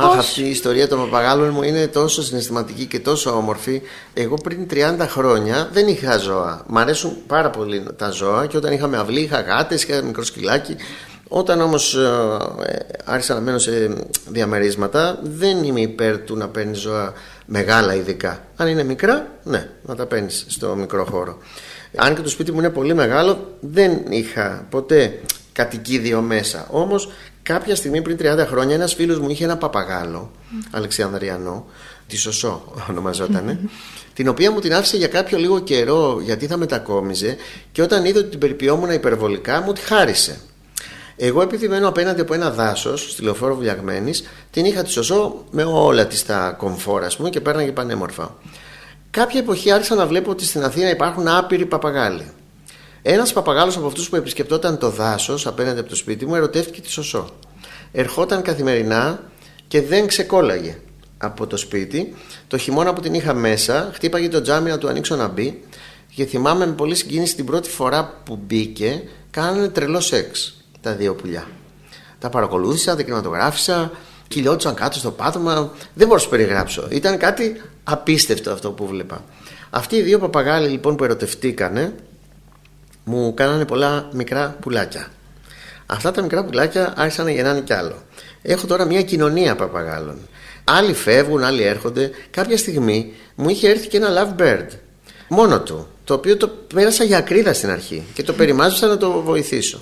[0.00, 3.82] Αχ, αυτή η ιστορία των παπαγάλων μου είναι τόσο συναισθηματική και τόσο όμορφη.
[4.14, 6.64] Εγώ πριν 30 χρόνια δεν είχα ζώα.
[6.66, 10.76] Μ' αρέσουν πάρα πολύ τα ζώα και όταν είχαμε αυλή είχα γάτες, είχα μικρό σκυλάκι.
[11.28, 13.90] Όταν όμως ε, άρχισα να μένω σε
[14.28, 17.12] διαμερίσματα, δεν είμαι υπέρ του να παίρνεις ζώα
[17.46, 18.44] μεγάλα ειδικά.
[18.56, 21.38] Αν είναι μικρά, ναι, να τα παίρνεις στο μικρό χώρο.
[21.96, 25.20] Αν και το σπίτι μου είναι πολύ μεγάλο, δεν είχα ποτέ
[25.58, 26.66] κατοικίδιο μέσα.
[26.70, 27.10] Όμως
[27.42, 30.66] κάποια στιγμή πριν 30 χρόνια ένας φίλος μου είχε ένα παπαγάλο, mm.
[30.70, 31.66] Αλεξανδριανό,
[32.06, 33.58] τη Σωσό ονομαζότανε,
[34.16, 37.36] την οποία μου την άφησε για κάποιο λίγο καιρό γιατί θα μετακόμιζε
[37.72, 40.40] και όταν είδε ότι την περιποιόμουν υπερβολικά μου τη χάρισε.
[41.16, 44.12] Εγώ επειδή μένω απέναντι από ένα δάσος, στη λεωφόρο Βουλιαγμένη,
[44.50, 48.36] την είχα τη σωσό με όλα της τα κομφόρ, ας πούμε, και πέρναγε πανέμορφα.
[49.10, 52.32] Κάποια εποχή άρχισα να βλέπω ότι στην Αθήνα υπάρχουν άπειροι παπαγάλοι.
[53.02, 56.90] Ένας παπαγάλος από αυτούς που επισκεπτόταν το δάσος απέναντι από το σπίτι μου ερωτεύτηκε τη
[56.90, 57.28] σωσό.
[57.92, 59.22] Ερχόταν καθημερινά
[59.68, 60.78] και δεν ξεκόλαγε
[61.18, 62.14] από το σπίτι.
[62.46, 65.62] Το χειμώνα που την είχα μέσα, χτύπαγε το τζάμι να του ανοίξω να μπει
[66.14, 71.14] και θυμάμαι με πολύ συγκίνηση την πρώτη φορά που μπήκε, κάνανε τρελό σεξ τα δύο
[71.14, 71.46] πουλιά.
[72.18, 73.90] Τα παρακολούθησα, τα κινηματογράφησα,
[74.28, 75.72] κυλιόντουσαν κάτω στο πάτωμα.
[75.94, 76.88] Δεν μπορώ να σου περιγράψω.
[76.90, 79.24] Ήταν κάτι απίστευτο αυτό που βλέπα.
[79.70, 81.94] Αυτοί οι δύο παπαγάλοι λοιπόν που ερωτευτήκανε
[83.08, 85.08] μου κάνανε πολλά μικρά πουλάκια.
[85.86, 88.02] Αυτά τα μικρά πουλάκια άρχισαν να γεννάνε κι άλλο.
[88.42, 90.18] Έχω τώρα μια κοινωνία παπαγάλων.
[90.64, 92.10] Άλλοι φεύγουν, άλλοι έρχονται.
[92.30, 94.66] Κάποια στιγμή μου είχε έρθει και ένα love bird.
[95.28, 95.88] Μόνο του.
[96.04, 99.80] Το οποίο το πέρασα για ακρίδα στην αρχή και το περιμάζωσα να το βοηθήσω.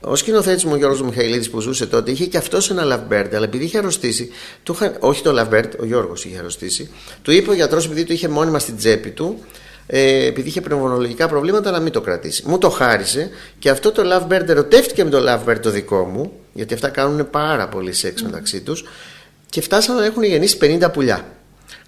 [0.00, 3.44] Ο σκηνοθέτης μου, ο Γιώργος Μιχαηλίδης που ζούσε τότε, είχε και αυτός ένα Lovebird, αλλά
[3.44, 4.30] επειδή είχε αρρωστήσει,
[4.62, 6.90] του είχα, όχι το Lovebird, ο Γιώργος είχε αρρωστήσει,
[7.22, 9.44] του είπε ο γιατρός, επειδή το είχε μόνιμα στην τσέπη του,
[9.86, 12.42] ε, επειδή είχε πνευμονολογικά προβλήματα, να μην το κρατήσει.
[12.46, 16.74] Μου το χάρισε και αυτό το Lovebird ερωτεύτηκε με το Lovebird το δικό μου, γιατί
[16.74, 18.84] αυτά κάνουν πάρα πολύ σεξ μεταξύ τους,
[19.50, 21.24] και φτάσαν να έχουν γεννήσει 50 πουλιά.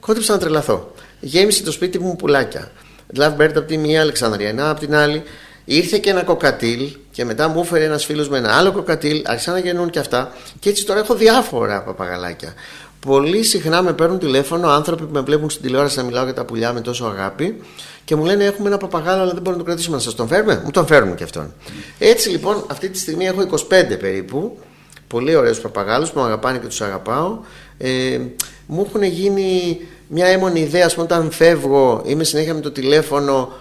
[0.00, 0.94] Κόντεψα να τρελαθώ.
[1.20, 2.70] Γέμισε το σπίτι μου πουλάκια.
[3.18, 5.22] Lovebird από τη μία, Αλεξανδριανά από την άλλη.
[5.64, 9.22] Ήρθε και ένα κοκατήλ και μετά μου έφερε ένας φίλος με ένα άλλο κοκατήλ.
[9.26, 10.32] Άρχισαν να γεννούν και αυτά.
[10.58, 12.54] Και έτσι τώρα έχω διάφορα παπαγαλάκια.
[13.00, 16.44] Πολύ συχνά με παίρνουν τηλέφωνο άνθρωποι που με βλέπουν στην τηλεόραση να μιλάω για τα
[16.44, 17.60] πουλιά με τόσο αγάπη
[18.04, 19.96] και μου λένε: Έχουμε ένα παπαγάλο, αλλά δεν μπορούμε να το κρατήσουμε.
[19.96, 20.62] Να σας τον φέρουμε.
[20.64, 21.52] Μου τον φέρνουν και αυτόν.
[21.98, 24.58] Έτσι λοιπόν, αυτή τη στιγμή έχω 25 περίπου.
[25.06, 27.38] Πολύ ωραίους παπαγάλους που με αγαπάνε και τους αγαπάω.
[27.78, 28.18] Ε,
[28.66, 33.52] μου έχουν γίνει μια έμονη ιδέα, ας πούμε, όταν φεύγω, είμαι συνέχεια με το τηλέφωνο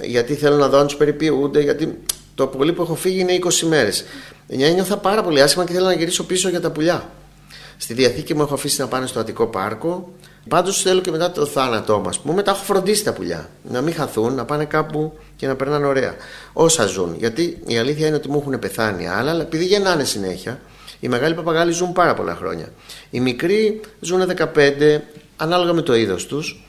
[0.00, 1.98] γιατί θέλω να δω αν τους περιποιούνται, γιατί
[2.34, 4.04] το πολύ που έχω φύγει είναι 20 μέρες.
[4.46, 7.10] Νιώθα πάρα πολύ άσχημα και θέλω να γυρίσω πίσω για τα πουλιά.
[7.82, 10.12] Στη διαθήκη μου έχω αφήσει να πάνε στο Αττικό Πάρκο.
[10.48, 12.10] Πάντως θέλω και μετά το θάνατό μα.
[12.22, 13.48] Μου μετά έχω φροντίσει τα πουλιά.
[13.62, 16.14] Να μην χαθούν, να πάνε κάπου και να περνάνε ωραία.
[16.52, 17.14] Όσα ζουν.
[17.18, 20.60] Γιατί η αλήθεια είναι ότι μου έχουν πεθάνει άλλα, αλλά επειδή γεννάνε συνέχεια,
[21.00, 22.72] οι μεγάλοι παπαγάλοι ζουν πάρα πολλά χρόνια.
[23.10, 25.00] Οι μικροί ζουν 15,
[25.36, 26.64] ανάλογα με το είδος τους.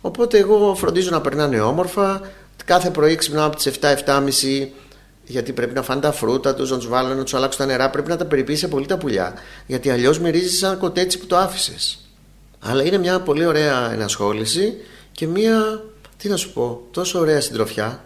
[0.00, 2.20] Οπότε εγώ φροντίζω να περνάνε όμορφα,
[2.66, 4.66] Κάθε πρωί ξυπνάω από τις 7-7.30
[5.26, 7.90] γιατί πρέπει να φάνε τα φρούτα τους, να τους βάλω, να τους αλλάξω τα νερά.
[7.90, 9.34] Πρέπει να τα περιποιήσει πολύ τα πουλιά.
[9.66, 11.98] Γιατί αλλιώς μυρίζεις σαν κοτέτσι που το άφησες.
[12.60, 14.74] Αλλά είναι μια πολύ ωραία ενασχόληση
[15.12, 15.84] και μια,
[16.16, 18.04] τι να σου πω, τόσο ωραία συντροφιά.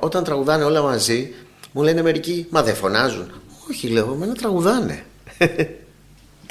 [0.00, 1.34] Όταν τραγουδάνε όλα μαζί,
[1.72, 3.30] μου λένε μερικοί, Μα δεν φωνάζουν.
[3.70, 5.04] Όχι, λέω, με να τραγουδάνε.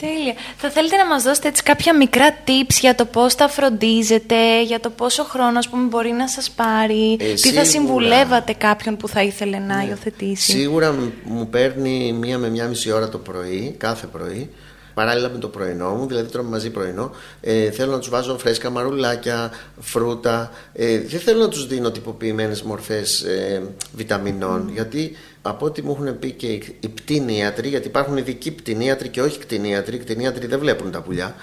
[0.02, 0.34] Τέλεια.
[0.58, 4.80] Θα θέλετε να μας δώσετε έτσι κάποια μικρά tips για το πώς τα φροντίζετε, για
[4.80, 9.08] το πόσο χρόνο ας πούμε, μπορεί να σας πάρει, ε, τι θα συμβουλεύατε κάποιον που
[9.08, 9.86] θα ήθελε να ναι.
[9.90, 10.52] υιοθετήσει.
[10.52, 14.50] Σίγουρα μου παίρνει μία με μία μισή ώρα το πρωί, κάθε πρωί,
[14.94, 17.12] παράλληλα με το πρωινό μου, δηλαδή τρώμε μαζί πρωινό.
[17.42, 20.52] Ε, θέλω να τους βάζω φρέσκα μαρουλάκια, φρούτα.
[20.74, 23.62] Ε, δεν θέλω να τους δίνω τυποποιημένες μορφές ε,
[23.94, 25.16] βιταμινών, γιατί
[25.50, 26.48] από ό,τι μου έχουν πει και
[26.80, 31.36] οι πτηνίατροι, γιατί υπάρχουν ειδικοί πτηνίατροι και όχι κτηνίατροι, οι κτηνίατροι δεν βλέπουν τα πουλιά,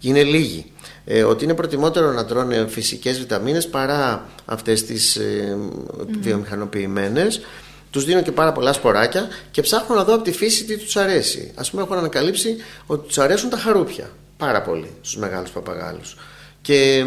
[0.00, 0.72] είναι λίγοι.
[1.04, 6.06] Ε, ότι είναι προτιμότερο να τρώνε φυσικές βιταμίνες παρά αυτές τις ε, mm.
[6.20, 7.40] βιομηχανοποιημένες
[7.90, 10.96] τους δίνω και πάρα πολλά σποράκια και ψάχνω να δω από τη φύση τι τους
[10.96, 11.52] αρέσει.
[11.54, 14.10] Α πούμε, έχω ανακαλύψει ότι τους αρέσουν τα χαρούπια.
[14.36, 16.16] Πάρα πολύ στους μεγάλους παπαγάλους.
[16.62, 17.04] Και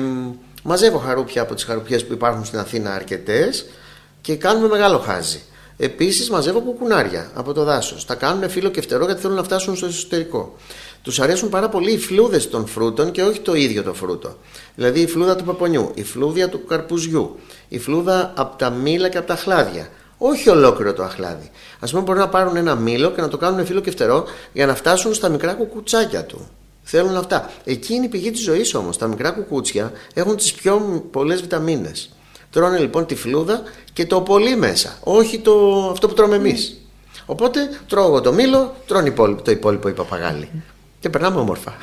[0.63, 3.65] μαζεύω χαρούπια από τις χαρουπιές που υπάρχουν στην Αθήνα αρκετές
[4.21, 5.42] και κάνουμε μεγάλο χάζι.
[5.77, 8.06] Επίσης, μαζεύω κουκουνάρια από το δάσος.
[8.06, 10.56] Τα κάνουν φύλλο και φτερό γιατί θέλουν να φτάσουν στο εσωτερικό.
[11.01, 14.35] Τους αρέσουν πάρα πολύ οι φλούδες των φρούτων και όχι το ίδιο το φρούτο.
[14.75, 19.18] Δηλαδή η φλούδα του παπονιού, η φλούδια του καρπουζιού, η φλούδα από τα μήλα και
[19.18, 19.89] από τα χλάδια.
[20.18, 21.51] Όχι ολόκληρο το αχλάδι.
[21.79, 24.65] Α πούμε, μπορούν να πάρουν ένα μήλο και να το κάνουν φύλλο και φτερό για
[24.65, 26.50] να φτάσουν στα μικρά κουκουτσάκια του.
[26.83, 27.51] Θέλουν αυτά.
[27.63, 28.97] Εκεί είναι η πηγή της ζωής όμως.
[28.97, 32.15] Τα μικρά κουκούτσια έχουν τις πιο πολλές βιταμίνες.
[32.51, 33.62] Τρώνε λοιπόν τη φλούδα
[33.94, 34.98] και το πολύ μέσα.
[35.03, 36.81] Όχι το, αυτό που τρώμε εμείς.
[37.25, 39.13] Οπότε τρώω εγώ το μήλο, τρώνε
[39.44, 40.50] το υπόλοιπο η παπαγάλη.
[41.00, 41.77] Και περνάμε όμορφα.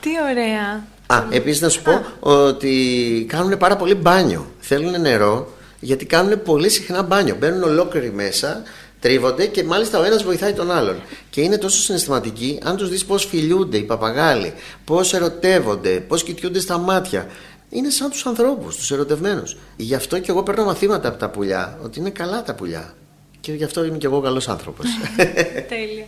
[0.00, 0.84] Τι ωραία.
[1.06, 4.46] Α, επίσης να σου πω ότι κάνουν πάρα πολύ μπάνιο.
[4.58, 7.36] Θέλουν νερό γιατί κάνουν πολύ συχνά μπάνιο.
[7.38, 8.62] Μπαίνουν ολόκληροι μέσα,
[9.00, 10.96] τρίβονται και μάλιστα ο ένας βοηθάει τον άλλον.
[11.30, 14.52] Και είναι τόσο συναισθηματικοί, αν τους δεις πώς φιλιούνται οι παπαγάλοι,
[14.84, 17.26] πώς ερωτεύονται, πώς κοιτιούνται στα μάτια.
[17.70, 19.56] Είναι σαν τους ανθρώπους, τους ερωτευμένους.
[19.76, 22.94] Γι' αυτό και εγώ παίρνω μαθήματα από τα πουλιά, ότι είναι καλά τα πουλιά.
[23.40, 24.86] Και γι' αυτό είμαι και εγώ καλός άνθρωπος.
[25.68, 26.06] Τέλεια.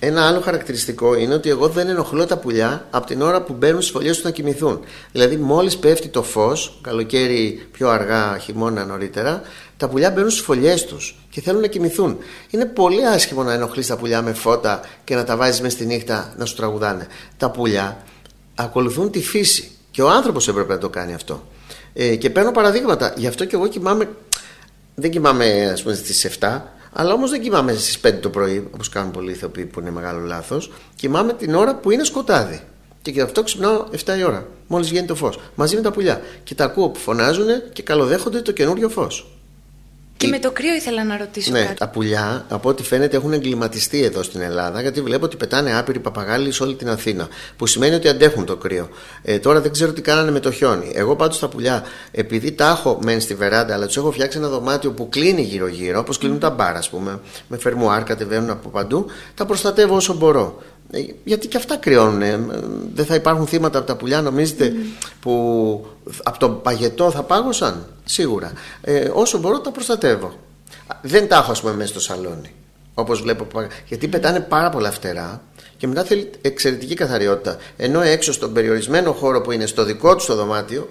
[0.00, 3.80] Ένα άλλο χαρακτηριστικό είναι ότι εγώ δεν ενοχλώ τα πουλιά από την ώρα που μπαίνουν
[3.80, 4.80] στις φωλιές τους να κοιμηθούν.
[5.12, 9.42] Δηλαδή, μόλις πέφτει το φως, καλοκαίρι πιο αργά, χειμώνα νωρίτερα,
[9.76, 12.18] τα πουλιά μπαίνουν στις φωλιές τους και θέλουν να κοιμηθούν.
[12.50, 15.86] Είναι πολύ άσχημο να ενοχλείς τα πουλιά με φώτα και να τα βάζεις μες στη
[15.86, 17.06] νύχτα να σου τραγουδάνε.
[17.36, 18.04] Τα πουλιά
[18.54, 21.42] ακολουθούν τη φύση και ο άνθρωπος έπρεπε να το κάνει αυτό.
[21.92, 23.12] Ε, και παίρνω παραδείγματα.
[23.16, 24.08] Γι' αυτό και εγώ κοιμάμαι.
[24.94, 26.60] Δεν κοιμάμαι, ας πούμε, στις 7,
[26.92, 30.20] αλλά όμως δεν κοιμάμαι στις 5 το πρωί, όπως κάνουν πολλοί ηθοποιοί που είναι μεγάλο
[30.26, 30.72] λάθος.
[30.96, 32.60] Κοιμάμαι την ώρα που είναι σκοτάδι.
[33.02, 35.40] Και γι' αυτό ξυπνάω 7 η ώρα, μόλις βγαίνει το φως.
[35.54, 36.20] Μαζί με τα πουλιά.
[36.44, 39.35] Και τα ακούω που φωνάζουν και καλοδέχονται το καινούριο φως.
[40.16, 41.74] Και με το κρύο ήθελα να ρωτήσω ναι, κάτι.
[41.74, 45.98] Τα πουλιά, από ό,τι φαίνεται, έχουν εγκληματιστεί εδώ στην Ελλάδα, γιατί βλέπω ότι πετάνε άπειροι
[45.98, 47.28] παπαγάλοι σε όλη την Αθήνα.
[47.56, 48.88] Που σημαίνει ότι αντέχουν το κρύο.
[49.22, 50.92] Ε, τώρα δεν ξέρω τι κάνανε με το χιόνι.
[50.94, 54.48] Εγώ πάντως τα πουλιά, επειδή τα έχω μένει στη βεράντα, αλλά τους έχω φτιάξει ένα
[54.48, 59.06] δωμάτιο που κλείνει γύρω-γύρω, όπως κλείνουν τα μπάρα, ας πούμε, με φερμουάρ, κατεβαίνουν από παντού,
[59.34, 60.62] τα προστατεύω όσο μπορώ.
[60.90, 62.22] Ε, γιατί και αυτά κρυώνουν.
[62.22, 62.46] Ε.
[62.94, 64.72] Δεν θα υπάρχουν θύματα από τα πουλιά, νομίζετε,
[65.20, 65.86] που
[66.22, 68.52] από το παγετό θα πάγωσαν; Σίγουρα.
[68.80, 70.32] Ε, όσο μπορώ τα προστατεύω.
[71.02, 72.54] Δεν τα έχω, ας πούμε, μέσα στο σαλόνι.
[72.94, 73.46] Όπως βλέπω.
[73.88, 75.42] Γιατί πετάνε πάρα πολλά φτερά
[75.76, 77.56] και μετά θέλει εξαιρετική καθαριότητα.
[77.76, 80.88] Ενώ έξω στον περιορισμένο χώρο που είναι στο δικό του το δωμάτιο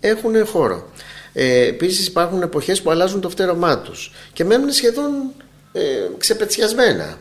[0.00, 0.88] έχουν χώρο.
[1.32, 5.10] Ε, Επίσης υπάρχουν εποχές που αλλάζουν το φτερωμά τους και μένουν σχεδόν
[5.72, 5.80] ε,
[6.18, 7.18] ξεπετσιασμένα.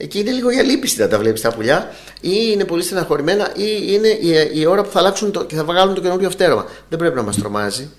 [0.00, 3.64] Εκεί είναι λίγο για λύπηση να τα βλέπεις τα πουλιά, ή είναι πολύ στεναχωρημένα, ή
[3.86, 6.66] είναι η, η ώρα που θα αλλάξουν το, και θα βγάλουν το καινούριο φτέρωμα.
[6.88, 7.90] Δεν πρέπει να μας τρομάζει.